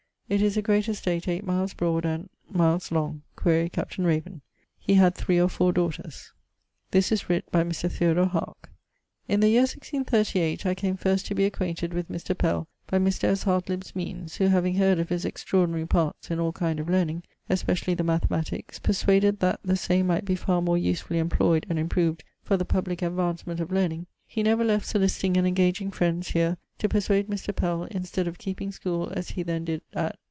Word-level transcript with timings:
It 0.31 0.41
is 0.41 0.55
a 0.55 0.61
great 0.61 0.87
estate 0.87 1.27
8 1.27 1.45
miles 1.45 1.73
broad 1.73 2.05
and... 2.05 2.29
miles 2.49 2.89
long 2.89 3.21
(quaere 3.35 3.67
Capt.... 3.67 3.97
Raven). 3.97 4.39
He 4.79 4.93
had 4.93 5.13
3 5.13 5.37
or 5.41 5.49
4 5.49 5.73
daughters. 5.73 6.31
This 6.91 7.09
writt 7.27 7.51
by 7.51 7.65
Mr. 7.65 7.91
Theodore 7.91 8.27
Haake. 8.27 8.69
In 9.27 9.41
the 9.41 9.49
year 9.49 9.63
1638 9.63 10.65
I 10.65 10.73
came 10.73 10.95
first 10.95 11.25
to 11.25 11.35
be 11.35 11.43
acquainted 11.43 11.93
with 11.93 12.07
Mr. 12.07 12.33
Pell 12.37 12.69
by 12.87 12.97
Mr. 12.97 13.25
S. 13.25 13.43
Hartlib's 13.43 13.93
meanes, 13.93 14.37
who 14.37 14.47
having 14.47 14.75
heard 14.75 14.99
of 14.99 15.09
his 15.09 15.25
extraordinarie 15.25 15.85
parts 15.89 16.31
in 16.31 16.39
all 16.39 16.53
kinde 16.53 16.79
of 16.79 16.87
learning, 16.87 17.23
especially 17.49 17.93
the 17.93 18.01
mathematics, 18.05 18.79
perswaded 18.79 19.39
that 19.39 19.59
the 19.65 19.75
same 19.75 20.07
might 20.07 20.23
be 20.23 20.37
farre 20.37 20.61
more 20.63 20.77
usefully 20.77 21.19
employed 21.19 21.65
and 21.69 21.77
improoved 21.77 22.23
for 22.41 22.55
the 22.55 22.63
publick 22.63 23.01
advancement 23.01 23.59
of 23.59 23.69
learning, 23.69 24.07
he 24.25 24.43
never 24.43 24.63
left 24.63 24.85
soliciting 24.87 25.35
and 25.35 25.45
engaging 25.45 25.91
frends 25.91 26.29
heer 26.29 26.55
to 26.77 26.87
perswade 26.87 27.27
Mr. 27.27 27.53
Pell 27.53 27.83
instead 27.91 28.27
of 28.29 28.37
keeping 28.39 28.71
scool, 28.71 29.09
as 29.11 29.31
he 29.31 29.43
then 29.43 29.65
did 29.65 29.81
at 29.93 30.17